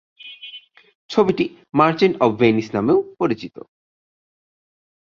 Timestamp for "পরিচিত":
3.19-3.55